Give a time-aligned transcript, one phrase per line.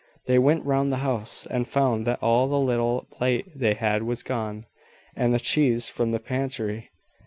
[0.25, 4.23] They went round the house, and found that all the little plate they had was
[4.23, 4.65] gone,
[5.15, 6.89] and the cheese from the pantry.